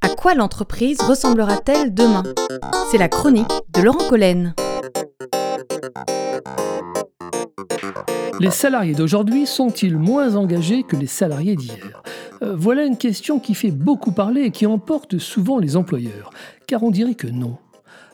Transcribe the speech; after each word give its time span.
À 0.00 0.08
quoi 0.16 0.34
l'entreprise 0.34 1.00
ressemblera-t-elle 1.00 1.92
demain? 1.92 2.22
C'est 2.90 2.98
la 2.98 3.08
chronique 3.08 3.50
de 3.74 3.82
Laurent 3.82 4.08
Collen. 4.08 4.54
Les 8.40 8.50
salariés 8.50 8.94
d'aujourd'hui 8.94 9.46
sont-ils 9.46 9.96
moins 9.96 10.36
engagés 10.36 10.82
que 10.82 10.96
les 10.96 11.06
salariés 11.06 11.56
d'hier? 11.56 12.02
Euh, 12.42 12.54
Voilà 12.56 12.84
une 12.84 12.96
question 12.96 13.38
qui 13.38 13.54
fait 13.54 13.70
beaucoup 13.70 14.12
parler 14.12 14.42
et 14.42 14.50
qui 14.50 14.66
emporte 14.66 15.18
souvent 15.18 15.58
les 15.58 15.76
employeurs, 15.76 16.30
car 16.66 16.82
on 16.82 16.90
dirait 16.90 17.14
que 17.14 17.28
non. 17.28 17.56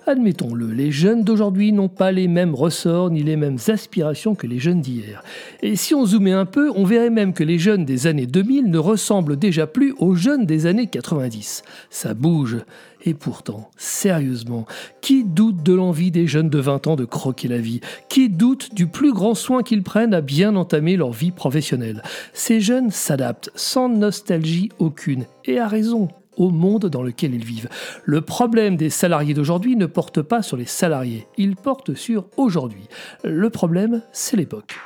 Admettons-le, 0.09 0.73
les 0.73 0.91
jeunes 0.91 1.23
d'aujourd'hui 1.23 1.71
n'ont 1.71 1.91
pas 1.91 2.13
les 2.13 2.29
mêmes 2.29 2.55
ressorts 2.55 3.11
ni 3.11 3.23
les 3.23 3.37
mêmes 3.37 3.59
aspirations 3.67 4.35
que 4.35 4.47
les 4.47 4.59
jeunes 4.59 4.81
d'hier. 4.81 5.23
Et 5.63 5.77
si 5.77 5.95
on 5.95 6.07
zoomait 6.07 6.33
un 6.33 6.47
peu, 6.47 6.73
on 6.75 6.85
verrait 6.85 7.11
même 7.11 7.35
que 7.35 7.45
les 7.45 7.59
jeunes 7.59 7.85
des 7.85 8.07
années 8.07 8.25
2000 8.25 8.71
ne 8.71 8.79
ressemblent 8.79 9.37
déjà 9.37 9.67
plus 9.67 9.95
aux 9.99 10.15
jeunes 10.15 10.47
des 10.47 10.65
années 10.65 10.87
90. 10.87 11.63
Ça 11.91 12.15
bouge. 12.15 12.57
Et 13.05 13.13
pourtant, 13.13 13.71
sérieusement, 13.77 14.65
qui 15.03 15.25
doute 15.25 15.63
de 15.63 15.75
l'envie 15.75 16.11
des 16.11 16.27
jeunes 16.27 16.49
de 16.49 16.59
20 16.59 16.87
ans 16.87 16.97
de 16.97 17.05
croquer 17.05 17.49
la 17.49 17.59
vie? 17.59 17.81
Qui 18.09 18.31
doute 18.31 18.75
du 18.75 18.87
plus 18.87 19.13
grand 19.13 19.35
soin 19.35 19.63
qu'ils 19.63 19.83
prennent 19.83 20.15
à 20.15 20.23
bien 20.23 20.57
entamer 20.57 20.97
leur 20.97 21.13
vie 21.13 21.33
professionnelle? 21.33 22.03
Ces 22.33 22.63
jeunes 22.63 22.91
s'adaptent 22.91 23.51
sans 23.55 23.91
nostalgie 23.91 24.71
aucune, 24.79 25.27
et 25.45 25.59
à 25.59 25.69
raison 25.69 26.09
au 26.39 26.51
monde 26.51 26.87
dans 26.87 27.03
lequel 27.03 27.35
ils 27.35 27.45
vivent. 27.45 27.69
Le 28.05 28.23
problème 28.23 28.77
des 28.77 28.91
salariés 28.91 29.35
d'aujourd'hui 29.35 29.77
ne 29.77 29.87
porte 29.87 30.23
pas 30.23 30.43
sur 30.43 30.57
les 30.57 30.65
salariés, 30.65 31.27
il 31.37 31.57
porte 31.57 31.95
sur 31.95 32.27
aujourd'hui. 32.37 32.89
Le 33.25 33.51
problème, 33.51 34.03
c'est 34.13 34.37
l'époque. 34.37 34.77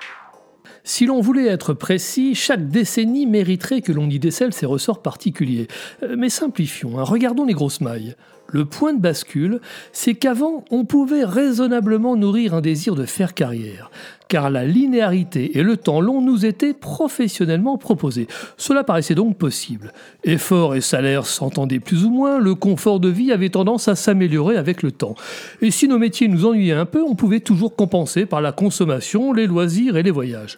Si 0.84 1.06
l'on 1.06 1.20
voulait 1.20 1.47
être 1.47 1.75
précis, 1.75 2.34
chaque 2.34 2.69
décennie 2.69 3.27
mériterait 3.27 3.83
que 3.83 3.92
l'on 3.92 4.11
y 4.11 4.19
décèle 4.19 4.52
ses 4.52 4.66
ressorts 4.66 5.01
particuliers. 5.01 5.69
Euh, 6.02 6.16
mais 6.19 6.28
simplifions, 6.28 6.98
hein. 6.98 7.05
regardons 7.05 7.45
les 7.45 7.55
grosses 7.55 7.80
mailles. 7.80 8.17
Le 8.48 8.64
point 8.64 8.92
de 8.92 9.00
bascule, 9.00 9.61
c'est 9.92 10.14
qu'avant, 10.14 10.64
on 10.70 10.84
pouvait 10.84 11.25
raisonnablement 11.25 12.17
nourrir 12.17 12.55
un 12.55 12.61
désir 12.61 12.97
de 12.97 13.06
faire 13.06 13.33
carrière, 13.33 13.91
car 14.33 14.48
la 14.48 14.64
linéarité 14.64 15.58
et 15.58 15.62
le 15.62 15.77
temps 15.77 16.00
long 16.00 16.22
nous 16.22 16.47
étaient 16.47 16.72
professionnellement 16.72 17.77
proposés. 17.77 18.28
Cela 18.56 18.83
paraissait 18.83 19.14
donc 19.14 19.36
possible. 19.36 19.92
Effort 20.24 20.74
et 20.74 20.80
salaire 20.80 21.27
s'entendaient 21.27 21.80
plus 21.80 22.06
ou 22.06 22.11
moins, 22.11 22.39
le 22.39 22.55
confort 22.55 22.98
de 22.98 23.11
vie 23.11 23.30
avait 23.30 23.50
tendance 23.50 23.89
à 23.89 23.94
s'améliorer 23.94 24.56
avec 24.56 24.83
le 24.83 24.91
temps. 24.91 25.16
Et 25.61 25.70
si 25.70 25.86
nos 25.86 25.98
métiers 25.98 26.28
nous 26.28 26.47
ennuyaient 26.47 26.72
un 26.72 26.86
peu, 26.86 27.02
on 27.02 27.14
pouvait 27.14 27.41
toujours 27.41 27.77
compenser 27.77 28.24
par 28.24 28.41
la 28.41 28.52
consommation, 28.52 29.34
les 29.34 29.47
loisirs 29.47 29.98
et 29.98 30.02
les 30.02 30.11
voyages. 30.11 30.56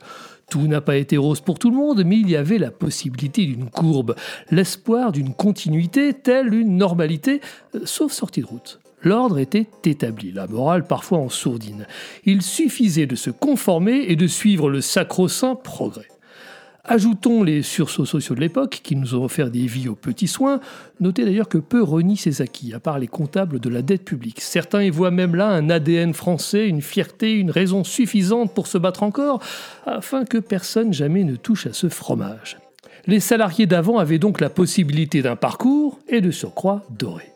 Tout 0.49 0.69
n'a 0.69 0.81
pas 0.81 0.95
été 0.95 1.17
rose 1.17 1.41
pour 1.41 1.59
tout 1.59 1.71
le 1.71 1.77
monde, 1.77 2.05
mais 2.07 2.19
il 2.19 2.31
y 2.31 2.37
avait 2.37 2.59
la 2.59 2.71
possibilité 2.71 3.45
d'une 3.45 3.71
courbe, 3.71 4.15
l'espoir 4.53 5.11
d'une 5.11 5.35
continuité 5.35 6.15
telle 6.15 6.55
une 6.55 6.77
normalité, 6.77 7.41
euh, 7.75 7.81
sauf 7.87 8.13
sortie 8.13 8.43
de 8.43 8.47
route. 8.47 8.79
L'ordre 9.05 9.39
était 9.39 9.67
établi, 9.85 10.33
la 10.33 10.47
morale 10.47 10.87
parfois 10.87 11.19
en 11.19 11.29
sourdine. 11.29 11.87
Il 12.25 12.41
suffisait 12.41 13.07
de 13.07 13.17
se 13.17 13.31
conformer 13.31 14.07
et 14.09 14.17
de 14.17 14.27
suivre 14.27 14.71
le 14.71 14.81
sacro-saint 14.81 15.57
progrès. 15.57 16.09
Ajoutons 16.87 17.43
les 17.43 17.63
sursauts 17.63 18.05
sociaux 18.05 18.35
de 18.35 18.41
l'époque 18.41 18.81
qui 18.83 18.95
nous 18.95 19.15
ont 19.15 19.25
offert 19.25 19.51
des 19.51 19.67
vies 19.67 19.89
aux 19.89 19.95
petits 19.95 20.29
soins. 20.29 20.61
Notez 21.01 21.25
d'ailleurs 21.25 21.49
que 21.49 21.57
peu 21.57 21.83
renient 21.83 22.17
ces 22.17 22.43
acquis, 22.43 22.75
à 22.75 22.81
part 22.81 22.99
les 22.99 23.07
comptables 23.07 23.59
de 23.59 23.71
la 23.71 23.81
dette 23.81 24.05
publique. 24.05 24.43
Certains 24.43 24.83
y 24.83 24.91
voient 24.91 25.11
même 25.11 25.35
là 25.35 25.49
un 25.49 25.71
ADN 25.71 26.13
français, 26.13 26.69
une 26.69 26.83
fierté, 26.83 27.33
une 27.33 27.51
raison 27.51 27.85
suffisante 27.85 28.53
pour 28.53 28.67
se 28.67 28.77
battre 28.77 29.03
encore, 29.03 29.41
afin 29.87 30.27
que 30.27 30.37
personne 30.37 30.93
jamais 30.93 31.25
ne 31.25 31.37
touche 31.37 31.67
à 31.67 31.73
ce 31.73 31.89
fromage. 31.89 32.59
Les 33.07 33.21
salariés 33.21 33.67
d'avant 33.67 33.99
avaient 33.99 34.19
donc 34.19 34.43
la 34.43 34.51
possibilité 34.51 35.23
d'un 35.23 35.37
parcours 35.37 35.99
et 36.09 36.21
de 36.21 36.31
surcroît 36.31 36.85
doré. 36.91 37.31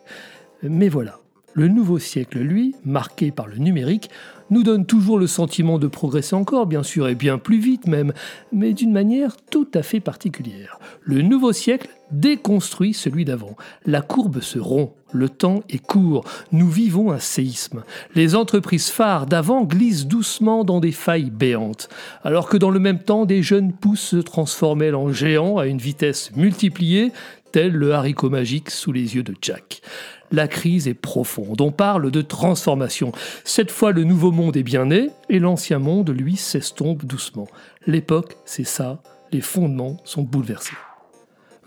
Mais 0.61 0.89
voilà, 0.89 1.19
le 1.53 1.67
nouveau 1.67 1.99
siècle, 1.99 2.39
lui, 2.39 2.75
marqué 2.85 3.31
par 3.31 3.47
le 3.47 3.57
numérique, 3.57 4.09
nous 4.49 4.63
donne 4.63 4.85
toujours 4.85 5.19
le 5.19 5.27
sentiment 5.27 5.77
de 5.77 5.87
progresser 5.87 6.35
encore, 6.35 6.65
bien 6.65 6.83
sûr, 6.83 7.07
et 7.07 7.15
bien 7.15 7.37
plus 7.37 7.59
vite 7.59 7.87
même, 7.87 8.13
mais 8.51 8.73
d'une 8.73 8.91
manière 8.91 9.35
tout 9.51 9.67
à 9.73 9.83
fait 9.83 9.99
particulière. 9.99 10.79
Le 11.01 11.21
nouveau 11.21 11.53
siècle 11.53 11.89
déconstruit 12.11 12.93
celui 12.93 13.25
d'avant. 13.25 13.55
La 13.85 14.01
courbe 14.01 14.41
se 14.41 14.57
rompt, 14.57 14.93
le 15.11 15.29
temps 15.29 15.61
est 15.69 15.85
court, 15.85 16.23
nous 16.51 16.69
vivons 16.69 17.11
un 17.11 17.19
séisme. 17.19 17.83
Les 18.15 18.35
entreprises 18.35 18.89
phares 18.89 19.27
d'avant 19.27 19.63
glissent 19.63 20.07
doucement 20.07 20.63
dans 20.63 20.79
des 20.79 20.91
failles 20.91 21.29
béantes, 21.29 21.89
alors 22.23 22.49
que 22.49 22.57
dans 22.57 22.71
le 22.71 22.79
même 22.79 22.99
temps, 22.99 23.25
des 23.25 23.43
jeunes 23.43 23.73
pousses 23.73 23.99
se 23.99 24.17
transformaient 24.17 24.93
en 24.93 25.11
géants 25.11 25.57
à 25.57 25.67
une 25.67 25.77
vitesse 25.77 26.31
multipliée, 26.35 27.11
tel 27.51 27.71
le 27.71 27.93
haricot 27.93 28.29
magique 28.29 28.69
sous 28.69 28.91
les 28.91 29.15
yeux 29.15 29.23
de 29.23 29.33
Jack. 29.41 29.81
La 30.31 30.47
crise 30.47 30.87
est 30.87 30.93
profonde, 30.93 31.61
on 31.61 31.71
parle 31.71 32.11
de 32.11 32.21
transformation. 32.21 33.11
Cette 33.43 33.71
fois, 33.71 33.91
le 33.91 34.03
nouveau 34.03 34.31
monde 34.31 34.57
est 34.57 34.63
bien 34.63 34.85
né, 34.85 35.09
et 35.29 35.39
l'ancien 35.39 35.79
monde, 35.79 36.09
lui, 36.09 36.35
s'estompe 36.35 37.05
doucement. 37.05 37.47
L'époque, 37.87 38.37
c'est 38.45 38.63
ça, 38.63 39.01
les 39.31 39.41
fondements 39.41 39.97
sont 40.03 40.23
bouleversés. 40.23 40.75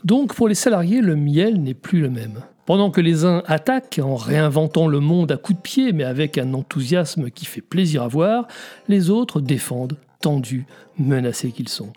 Donc 0.05 0.35
pour 0.35 0.49
les 0.49 0.55
salariés, 0.55 1.01
le 1.01 1.17
miel 1.17 1.63
n'est 1.63 1.75
plus 1.75 2.01
le 2.01 2.11
même. 2.11 2.43
Pendant 2.67 2.91
que 2.91 3.01
les 3.01 3.25
uns 3.25 3.43
attaquent 3.47 4.01
en 4.03 4.15
réinventant 4.15 4.87
le 4.87 5.01
monde 5.01 5.33
à 5.33 5.37
coups 5.37 5.59
de 5.59 5.63
pied, 5.63 5.93
mais 5.93 6.05
avec 6.05 6.39
un 6.39 6.55
enthousiasme 6.55 7.31
qui 7.31 7.45
fait 7.45 7.61
plaisir 7.61 8.03
à 8.03 8.09
voir, 8.09 8.47
les 8.89 9.11
autres 9.11 9.41
défendent 9.41 9.97
tendus, 10.23 10.67
menacés 10.99 11.51
qu'ils 11.51 11.69
sont. 11.69 11.93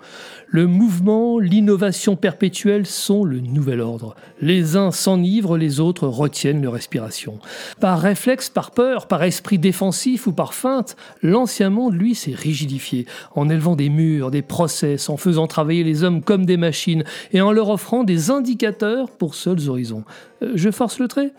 Le 0.47 0.67
mouvement, 0.67 1.39
l'innovation 1.39 2.15
perpétuelle 2.15 2.85
sont 2.85 3.23
le 3.23 3.39
nouvel 3.39 3.81
ordre. 3.81 4.15
Les 4.41 4.75
uns 4.75 4.91
s'enivrent, 4.91 5.57
les 5.57 5.79
autres 5.79 6.07
retiennent 6.07 6.61
leur 6.61 6.73
respiration. 6.73 7.39
Par 7.79 7.99
réflexe, 7.99 8.49
par 8.49 8.71
peur, 8.71 9.07
par 9.07 9.23
esprit 9.23 9.59
défensif 9.59 10.27
ou 10.27 10.33
par 10.33 10.53
feinte, 10.53 10.95
l'ancien 11.21 11.69
monde, 11.69 11.93
lui, 11.93 12.15
s'est 12.15 12.35
rigidifié, 12.35 13.05
en 13.35 13.49
élevant 13.49 13.75
des 13.75 13.89
murs, 13.89 14.31
des 14.31 14.41
process, 14.41 15.09
en 15.09 15.17
faisant 15.17 15.47
travailler 15.47 15.83
les 15.83 16.03
hommes 16.03 16.21
comme 16.21 16.45
des 16.45 16.57
machines, 16.57 17.03
et 17.31 17.41
en 17.41 17.51
leur 17.51 17.69
offrant 17.69 18.03
des 18.03 18.31
indicateurs 18.31 19.09
pour 19.09 19.35
seuls 19.35 19.69
horizons. 19.69 20.03
Euh, 20.41 20.53
je 20.55 20.71
force 20.71 20.99
le 20.99 21.07
trait? 21.07 21.31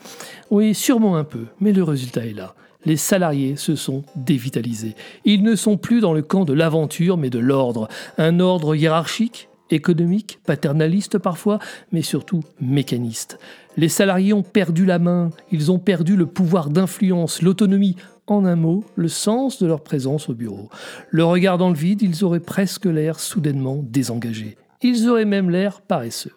Oui, 0.50 0.74
sûrement 0.74 1.16
un 1.16 1.24
peu, 1.24 1.46
mais 1.60 1.72
le 1.72 1.82
résultat 1.82 2.26
est 2.26 2.34
là 2.34 2.54
les 2.86 2.96
salariés 2.96 3.56
se 3.56 3.74
sont 3.74 4.04
dévitalisés. 4.14 4.94
Ils 5.24 5.42
ne 5.42 5.56
sont 5.56 5.76
plus 5.76 6.00
dans 6.00 6.14
le 6.14 6.22
camp 6.22 6.44
de 6.44 6.54
l'aventure, 6.54 7.18
mais 7.18 7.30
de 7.30 7.38
l'ordre. 7.38 7.88
Un 8.16 8.40
ordre 8.40 8.74
hiérarchique, 8.74 9.48
économique, 9.70 10.38
paternaliste 10.46 11.18
parfois, 11.18 11.58
mais 11.92 12.02
surtout 12.02 12.42
mécaniste. 12.60 13.38
Les 13.76 13.88
salariés 13.88 14.32
ont 14.32 14.44
perdu 14.44 14.86
la 14.86 14.98
main, 14.98 15.30
ils 15.50 15.70
ont 15.70 15.78
perdu 15.78 16.16
le 16.16 16.26
pouvoir 16.26 16.70
d'influence, 16.70 17.42
l'autonomie, 17.42 17.96
en 18.28 18.44
un 18.44 18.56
mot, 18.56 18.84
le 18.96 19.08
sens 19.08 19.60
de 19.60 19.66
leur 19.66 19.82
présence 19.82 20.28
au 20.28 20.34
bureau. 20.34 20.68
Le 21.10 21.24
regard 21.24 21.58
dans 21.58 21.68
le 21.68 21.76
vide, 21.76 22.02
ils 22.02 22.24
auraient 22.24 22.40
presque 22.40 22.86
l'air 22.86 23.20
soudainement 23.20 23.80
désengagés. 23.82 24.56
Ils 24.82 25.08
auraient 25.08 25.24
même 25.24 25.50
l'air 25.50 25.80
paresseux. 25.80 26.34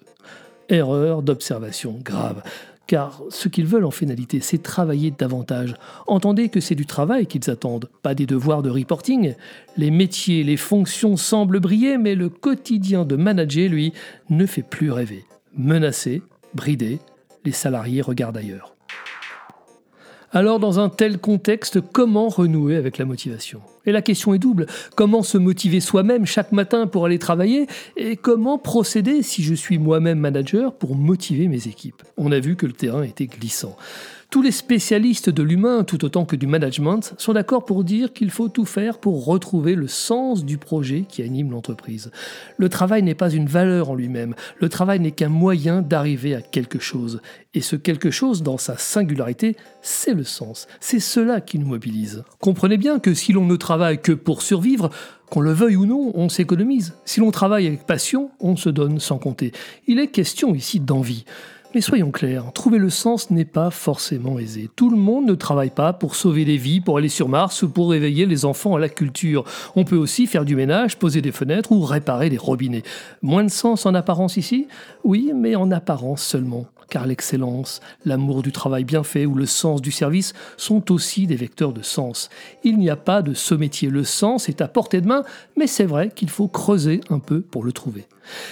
Erreur 0.69 1.23
d'observation 1.23 1.99
grave 2.03 2.43
car 2.89 3.21
ce 3.29 3.49
qu'ils 3.49 3.67
veulent 3.67 3.85
en 3.85 3.91
finalité, 3.91 4.39
c'est 4.41 4.63
travailler 4.63 5.11
davantage. 5.11 5.75
Entendez 6.07 6.49
que 6.49 6.59
c'est 6.59 6.73
du 6.73 6.87
travail 6.87 7.27
qu'ils 7.27 7.47
attendent, 7.51 7.87
pas 8.01 8.15
des 8.15 8.25
devoirs 8.25 8.63
de 8.63 8.71
reporting. 8.71 9.35
Les 9.77 9.91
métiers, 9.91 10.43
les 10.43 10.57
fonctions 10.57 11.15
semblent 11.15 11.59
briller, 11.59 11.99
mais 11.99 12.15
le 12.15 12.29
quotidien 12.29 13.05
de 13.05 13.15
manager, 13.15 13.69
lui, 13.69 13.93
ne 14.31 14.47
fait 14.47 14.63
plus 14.63 14.91
rêver. 14.91 15.23
Menacé, 15.55 16.23
bridé, 16.55 16.97
les 17.45 17.51
salariés 17.51 18.01
regardent 18.01 18.37
ailleurs. 18.37 18.75
Alors 20.31 20.59
dans 20.59 20.79
un 20.79 20.89
tel 20.89 21.19
contexte, 21.19 21.81
comment 21.81 22.27
renouer 22.27 22.75
avec 22.75 22.97
la 22.97 23.05
motivation? 23.05 23.61
Et 23.89 23.91
la 23.91 24.03
question 24.03 24.35
est 24.35 24.37
double. 24.39 24.67
Comment 24.93 25.23
se 25.23 25.39
motiver 25.39 25.79
soi-même 25.79 26.27
chaque 26.27 26.51
matin 26.51 26.85
pour 26.85 27.07
aller 27.07 27.17
travailler 27.17 27.65
Et 27.97 28.17
comment 28.17 28.59
procéder 28.59 29.23
si 29.23 29.41
je 29.41 29.55
suis 29.55 29.79
moi-même 29.79 30.19
manager 30.19 30.75
pour 30.75 30.95
motiver 30.95 31.47
mes 31.47 31.67
équipes? 31.67 32.03
On 32.15 32.31
a 32.31 32.39
vu 32.39 32.55
que 32.55 32.67
le 32.67 32.73
terrain 32.73 33.01
était 33.01 33.25
glissant. 33.25 33.75
Tous 34.29 34.43
les 34.43 34.51
spécialistes 34.51 35.31
de 35.31 35.41
l'humain, 35.41 35.83
tout 35.83 36.05
autant 36.05 36.23
que 36.23 36.35
du 36.35 36.45
management, 36.45 37.15
sont 37.17 37.33
d'accord 37.33 37.65
pour 37.65 37.83
dire 37.83 38.13
qu'il 38.13 38.29
faut 38.29 38.47
tout 38.47 38.65
faire 38.65 38.99
pour 38.99 39.25
retrouver 39.25 39.73
le 39.73 39.87
sens 39.87 40.45
du 40.45 40.59
projet 40.59 41.05
qui 41.09 41.23
anime 41.23 41.49
l'entreprise. 41.49 42.11
Le 42.57 42.69
travail 42.69 43.01
n'est 43.01 43.15
pas 43.15 43.31
une 43.31 43.47
valeur 43.47 43.89
en 43.89 43.95
lui-même, 43.95 44.35
le 44.59 44.69
travail 44.69 44.99
n'est 44.99 45.13
qu'un 45.13 45.29
moyen 45.29 45.81
d'arriver 45.81 46.35
à 46.35 46.43
quelque 46.43 46.77
chose. 46.77 47.21
Et 47.55 47.61
ce 47.61 47.75
quelque 47.75 48.11
chose, 48.11 48.43
dans 48.43 48.59
sa 48.59 48.77
singularité, 48.77 49.55
c'est 49.81 50.13
le 50.13 50.23
sens. 50.23 50.67
C'est 50.79 50.99
cela 50.99 51.41
qui 51.41 51.57
nous 51.57 51.65
mobilise. 51.65 52.23
Comprenez 52.39 52.77
bien 52.77 52.99
que 52.99 53.15
si 53.15 53.33
l'on 53.33 53.45
ne 53.45 53.55
travaille 53.55 53.78
que 54.01 54.11
pour 54.11 54.41
survivre, 54.41 54.89
qu'on 55.29 55.41
le 55.41 55.51
veuille 55.51 55.75
ou 55.75 55.85
non, 55.85 56.11
on 56.15 56.29
s'économise. 56.29 56.93
Si 57.05 57.19
l'on 57.19 57.31
travaille 57.31 57.67
avec 57.67 57.85
passion, 57.85 58.31
on 58.39 58.55
se 58.55 58.69
donne 58.69 58.99
sans 58.99 59.17
compter. 59.17 59.51
Il 59.87 59.99
est 59.99 60.07
question 60.07 60.55
ici 60.55 60.79
d'envie. 60.79 61.25
Mais 61.75 61.81
soyons 61.81 62.09
clairs, 62.09 62.51
trouver 62.51 62.79
le 62.79 62.89
sens 62.89 63.29
n'est 63.29 63.45
pas 63.45 63.69
forcément 63.69 64.39
aisé. 64.39 64.71
Tout 64.75 64.89
le 64.89 64.97
monde 64.97 65.27
ne 65.27 65.35
travaille 65.35 65.69
pas 65.69 65.93
pour 65.93 66.15
sauver 66.15 66.43
des 66.43 66.57
vies, 66.57 66.81
pour 66.81 66.97
aller 66.97 67.09
sur 67.09 67.29
Mars 67.29 67.61
ou 67.61 67.69
pour 67.69 67.91
réveiller 67.91 68.25
les 68.25 68.43
enfants 68.43 68.75
à 68.75 68.79
la 68.79 68.89
culture. 68.89 69.43
On 69.75 69.83
peut 69.83 69.95
aussi 69.95 70.25
faire 70.25 70.45
du 70.45 70.55
ménage, 70.55 70.97
poser 70.97 71.21
des 71.21 71.31
fenêtres 71.31 71.71
ou 71.71 71.83
réparer 71.83 72.31
des 72.31 72.37
robinets. 72.37 72.81
Moins 73.21 73.43
de 73.43 73.51
sens 73.51 73.85
en 73.85 73.93
apparence 73.93 74.35
ici? 74.35 74.67
Oui, 75.03 75.31
mais 75.35 75.55
en 75.55 75.69
apparence 75.69 76.23
seulement 76.23 76.65
car 76.89 77.05
l'excellence, 77.05 77.81
l'amour 78.05 78.41
du 78.41 78.51
travail 78.51 78.83
bien 78.83 79.03
fait 79.03 79.25
ou 79.25 79.35
le 79.35 79.45
sens 79.45 79.81
du 79.81 79.91
service 79.91 80.33
sont 80.57 80.91
aussi 80.91 81.27
des 81.27 81.35
vecteurs 81.35 81.73
de 81.73 81.81
sens. 81.81 82.29
Il 82.63 82.77
n'y 82.77 82.89
a 82.89 82.95
pas 82.95 83.21
de 83.21 83.33
ce 83.33 83.55
métier, 83.55 83.89
le 83.89 84.03
sens 84.03 84.49
est 84.49 84.61
à 84.61 84.67
portée 84.67 85.01
de 85.01 85.07
main, 85.07 85.23
mais 85.55 85.67
c'est 85.67 85.85
vrai 85.85 86.11
qu'il 86.13 86.29
faut 86.29 86.47
creuser 86.47 87.01
un 87.09 87.19
peu 87.19 87.41
pour 87.41 87.63
le 87.63 87.71
trouver. 87.71 88.05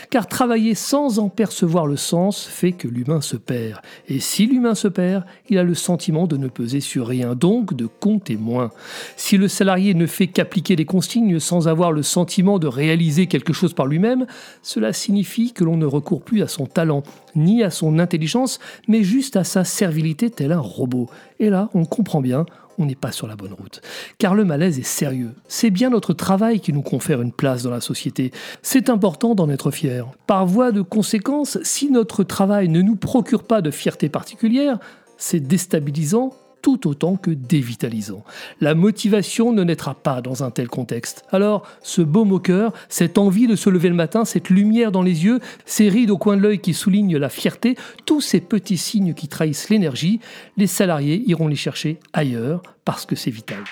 Car 0.09 0.27
travailler 0.27 0.75
sans 0.75 1.19
en 1.19 1.29
percevoir 1.29 1.87
le 1.87 1.97
sens 1.97 2.45
fait 2.45 2.71
que 2.71 2.87
l'humain 2.87 3.21
se 3.21 3.35
perd. 3.35 3.81
Et 4.07 4.19
si 4.19 4.45
l'humain 4.45 4.75
se 4.75 4.87
perd, 4.87 5.23
il 5.49 5.57
a 5.57 5.63
le 5.63 5.73
sentiment 5.73 6.27
de 6.27 6.37
ne 6.37 6.47
peser 6.47 6.79
sur 6.79 7.07
rien, 7.07 7.35
donc 7.35 7.73
de 7.73 7.85
compter 7.85 8.37
moins. 8.37 8.71
Si 9.15 9.37
le 9.37 9.47
salarié 9.47 9.93
ne 9.93 10.05
fait 10.05 10.27
qu'appliquer 10.27 10.75
des 10.75 10.85
consignes 10.85 11.39
sans 11.39 11.67
avoir 11.67 11.91
le 11.91 12.03
sentiment 12.03 12.59
de 12.59 12.67
réaliser 12.67 13.27
quelque 13.27 13.53
chose 13.53 13.73
par 13.73 13.87
lui-même, 13.87 14.25
cela 14.61 14.93
signifie 14.93 15.53
que 15.53 15.63
l'on 15.63 15.77
ne 15.77 15.85
recourt 15.85 16.21
plus 16.21 16.41
à 16.41 16.47
son 16.47 16.65
talent, 16.65 17.03
ni 17.35 17.63
à 17.63 17.69
son 17.69 17.99
intelligence, 17.99 18.59
mais 18.87 19.03
juste 19.03 19.35
à 19.35 19.43
sa 19.43 19.63
servilité 19.63 20.29
tel 20.29 20.51
un 20.51 20.59
robot. 20.59 21.09
Et 21.39 21.49
là, 21.49 21.69
on 21.73 21.85
comprend 21.85 22.21
bien, 22.21 22.45
on 22.77 22.85
n'est 22.85 22.95
pas 22.95 23.11
sur 23.11 23.27
la 23.27 23.35
bonne 23.35 23.53
route. 23.53 23.81
Car 24.17 24.35
le 24.35 24.45
malaise 24.45 24.79
est 24.79 24.83
sérieux. 24.83 25.33
C'est 25.47 25.69
bien 25.69 25.89
notre 25.89 26.13
travail 26.13 26.59
qui 26.59 26.73
nous 26.73 26.81
confère 26.81 27.21
une 27.21 27.31
place 27.31 27.63
dans 27.63 27.71
la 27.71 27.81
société. 27.81 28.31
C'est 28.61 28.89
important 28.89 29.35
d'en 29.35 29.49
être 29.49 29.71
fier. 29.71 30.07
Par 30.27 30.45
voie 30.45 30.71
de 30.71 30.81
conséquence, 30.81 31.57
si 31.63 31.89
notre 31.91 32.23
travail 32.23 32.69
ne 32.69 32.81
nous 32.81 32.95
procure 32.95 33.43
pas 33.43 33.61
de 33.61 33.71
fierté 33.71 34.09
particulière, 34.09 34.79
c'est 35.17 35.39
déstabilisant 35.39 36.33
tout 36.67 36.89
autant 36.89 37.15
que 37.15 37.31
dévitalisant. 37.31 38.25
La 38.59 38.75
motivation 38.75 39.53
ne 39.53 39.63
naîtra 39.63 39.95
pas 39.95 40.21
dans 40.21 40.43
un 40.43 40.51
tel 40.51 40.67
contexte. 40.67 41.23
Alors, 41.31 41.65
ce 41.81 42.01
beau 42.01 42.25
moqueur, 42.25 42.73
cette 42.89 43.17
envie 43.17 43.47
de 43.47 43.55
se 43.55 43.69
lever 43.69 43.87
le 43.87 43.95
matin, 43.95 44.25
cette 44.25 44.49
lumière 44.49 44.91
dans 44.91 45.01
les 45.01 45.23
yeux, 45.23 45.39
ces 45.65 45.87
rides 45.87 46.11
au 46.11 46.17
coin 46.17 46.35
de 46.35 46.41
l'œil 46.41 46.59
qui 46.59 46.73
soulignent 46.73 47.15
la 47.15 47.29
fierté, 47.29 47.77
tous 48.05 48.19
ces 48.19 48.41
petits 48.41 48.75
signes 48.75 49.13
qui 49.13 49.29
trahissent 49.29 49.69
l'énergie, 49.69 50.19
les 50.57 50.67
salariés 50.67 51.23
iront 51.25 51.47
les 51.47 51.55
chercher 51.55 52.01
ailleurs 52.11 52.61
parce 52.83 53.05
que 53.05 53.15
c'est 53.15 53.31
vital. 53.31 53.63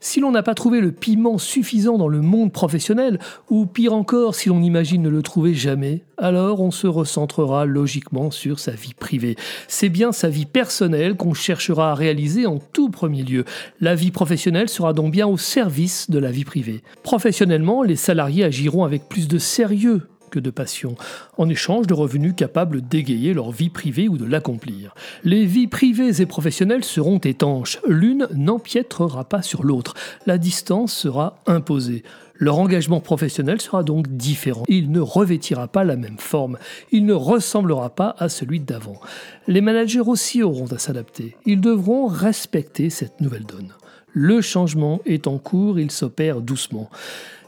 Si 0.00 0.20
l'on 0.20 0.30
n'a 0.30 0.44
pas 0.44 0.54
trouvé 0.54 0.80
le 0.80 0.92
piment 0.92 1.38
suffisant 1.38 1.98
dans 1.98 2.08
le 2.08 2.20
monde 2.20 2.52
professionnel, 2.52 3.18
ou 3.50 3.66
pire 3.66 3.92
encore 3.92 4.36
si 4.36 4.48
l'on 4.48 4.62
imagine 4.62 5.02
ne 5.02 5.08
le 5.08 5.22
trouver 5.22 5.54
jamais, 5.54 6.04
alors 6.16 6.60
on 6.60 6.70
se 6.70 6.86
recentrera 6.86 7.64
logiquement 7.64 8.30
sur 8.30 8.60
sa 8.60 8.70
vie 8.70 8.94
privée. 8.94 9.34
C'est 9.66 9.88
bien 9.88 10.12
sa 10.12 10.28
vie 10.28 10.46
personnelle 10.46 11.16
qu'on 11.16 11.34
cherchera 11.34 11.90
à 11.90 11.94
réaliser 11.94 12.46
en 12.46 12.58
tout 12.58 12.90
premier 12.90 13.24
lieu. 13.24 13.44
La 13.80 13.96
vie 13.96 14.12
professionnelle 14.12 14.68
sera 14.68 14.92
donc 14.92 15.10
bien 15.10 15.26
au 15.26 15.36
service 15.36 16.10
de 16.10 16.20
la 16.20 16.30
vie 16.30 16.44
privée. 16.44 16.82
Professionnellement, 17.02 17.82
les 17.82 17.96
salariés 17.96 18.44
agiront 18.44 18.84
avec 18.84 19.08
plus 19.08 19.26
de 19.26 19.38
sérieux 19.38 20.02
que 20.28 20.38
de 20.38 20.50
passion, 20.50 20.96
en 21.36 21.48
échange 21.48 21.86
de 21.86 21.94
revenus 21.94 22.34
capables 22.36 22.82
d'égayer 22.82 23.34
leur 23.34 23.50
vie 23.50 23.70
privée 23.70 24.08
ou 24.08 24.18
de 24.18 24.24
l'accomplir. 24.24 24.94
Les 25.24 25.44
vies 25.44 25.66
privées 25.66 26.20
et 26.20 26.26
professionnelles 26.26 26.84
seront 26.84 27.18
étanches, 27.18 27.78
l'une 27.86 28.28
n'empiètrera 28.34 29.24
pas 29.24 29.42
sur 29.42 29.64
l'autre, 29.64 29.94
la 30.26 30.38
distance 30.38 30.92
sera 30.92 31.38
imposée. 31.46 32.02
Leur 32.40 32.58
engagement 32.58 33.00
professionnel 33.00 33.60
sera 33.60 33.82
donc 33.82 34.06
différent. 34.08 34.62
Il 34.68 34.92
ne 34.92 35.00
revêtira 35.00 35.66
pas 35.66 35.82
la 35.82 35.96
même 35.96 36.18
forme. 36.18 36.56
Il 36.92 37.04
ne 37.04 37.12
ressemblera 37.12 37.90
pas 37.90 38.14
à 38.18 38.28
celui 38.28 38.60
d'avant. 38.60 39.00
Les 39.48 39.60
managers 39.60 40.00
aussi 40.00 40.44
auront 40.44 40.66
à 40.66 40.78
s'adapter. 40.78 41.36
Ils 41.46 41.60
devront 41.60 42.06
respecter 42.06 42.90
cette 42.90 43.20
nouvelle 43.20 43.44
donne. 43.44 43.72
Le 44.12 44.40
changement 44.40 45.00
est 45.04 45.26
en 45.26 45.38
cours, 45.38 45.80
il 45.80 45.90
s'opère 45.90 46.40
doucement 46.40 46.90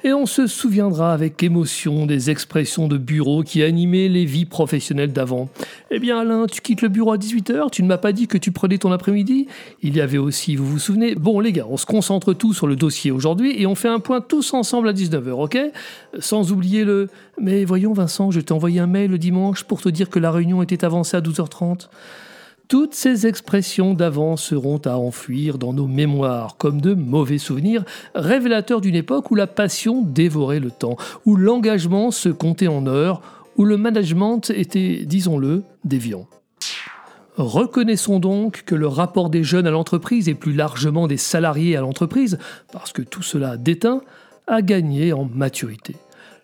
et 0.05 0.12
on 0.12 0.26
se 0.26 0.47
souviendra 0.47 1.12
avec 1.12 1.43
émotion 1.43 2.06
des 2.06 2.31
expressions 2.31 2.88
de 2.88 2.97
bureau 2.97 3.43
qui 3.43 3.62
animaient 3.62 4.08
les 4.08 4.25
vies 4.25 4.44
professionnelles 4.44 5.12
d'avant. 5.12 5.49
Eh 5.91 5.99
bien 5.99 6.19
Alain, 6.19 6.47
tu 6.47 6.61
quittes 6.61 6.82
le 6.82 6.88
bureau 6.88 7.12
à 7.12 7.17
18h, 7.17 7.70
tu 7.70 7.82
ne 7.82 7.88
m'as 7.88 7.99
pas 7.99 8.12
dit 8.12 8.26
que 8.26 8.38
tu 8.38 8.52
prenais 8.52 8.79
ton 8.79 8.93
après-midi 8.93 9.47
Il 9.82 9.97
y 9.97 10.00
avait 10.00 10.19
aussi, 10.19 10.56
vous 10.56 10.67
vous 10.67 10.79
souvenez 10.79 11.14
Bon 11.14 11.41
les 11.41 11.52
gars, 11.52 11.67
on 11.69 11.76
se 11.76 11.87
concentre 11.87 12.32
tous 12.32 12.55
sur 12.55 12.67
le 12.67 12.76
dossier 12.76 13.11
aujourd'hui 13.11 13.61
et 13.61 13.67
on 13.67 13.75
fait 13.75 13.88
un 13.88 14.00
point 14.00 14.20
tous 14.20 14.55
ensemble 14.55 14.88
à 14.88 14.93
19h, 14.93 15.31
ok? 15.31 15.58
Sans 16.19 16.52
oublier 16.52 16.85
le... 16.85 17.08
Mais 17.41 17.64
voyons 17.64 17.93
Vincent, 17.93 18.31
je 18.31 18.41
t'ai 18.41 18.52
envoyé 18.52 18.81
un 18.81 18.87
mail 18.87 19.11
le 19.11 19.19
dimanche 19.19 19.64
pour 19.64 19.81
te 19.81 19.88
dire 19.88 20.11
que 20.11 20.19
la 20.19 20.31
réunion 20.31 20.62
était 20.62 20.85
avancée 20.85 21.17
à 21.17 21.20
12h30. 21.20 21.88
Toutes 22.70 22.94
ces 22.94 23.26
expressions 23.26 23.94
d'avant 23.94 24.37
seront 24.37 24.78
à 24.84 24.96
enfuir 24.96 25.58
dans 25.58 25.72
nos 25.72 25.88
mémoires 25.88 26.56
comme 26.56 26.81
de 26.81 26.94
mauvais 26.94 27.38
souvenirs, 27.38 27.84
révélateurs 28.14 28.81
d'une 28.81 28.94
époque 28.94 29.32
où 29.32 29.34
la 29.34 29.49
passion 29.49 30.02
dévorait 30.02 30.61
le 30.61 30.70
temps, 30.70 30.96
où 31.26 31.34
l'engagement 31.34 32.12
se 32.12 32.28
comptait 32.28 32.69
en 32.69 32.87
heures, 32.87 33.22
où 33.56 33.64
le 33.64 33.76
management 33.76 34.50
était, 34.50 35.05
disons-le, 35.05 35.64
déviant. 35.82 36.28
Reconnaissons 37.37 38.20
donc 38.20 38.62
que 38.64 38.76
le 38.76 38.87
rapport 38.87 39.31
des 39.31 39.43
jeunes 39.43 39.66
à 39.66 39.73
l'entreprise 39.73 40.28
et 40.28 40.34
plus 40.34 40.52
largement 40.52 41.08
des 41.08 41.16
salariés 41.16 41.76
à 41.76 41.81
l'entreprise, 41.81 42.38
parce 42.73 42.93
que 42.93 43.02
tout 43.02 43.23
cela 43.23 43.56
déteint, 43.56 44.00
a 44.46 44.62
gagné 44.62 45.12
en 45.12 45.25
maturité. 45.25 45.96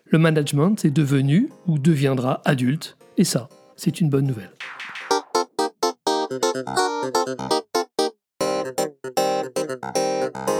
Le 0.03 0.19
management 0.19 0.83
est 0.83 0.91
devenu 0.91 1.47
ou 1.67 1.79
deviendra 1.79 2.41
adulte, 2.43 2.97
et 3.15 3.23
ça, 3.23 3.47
c'est 3.77 4.01
une 4.01 4.09
bonne 4.09 4.27
nouvelle. 4.27 4.51
Thank 6.29 6.43
you. 10.49 10.56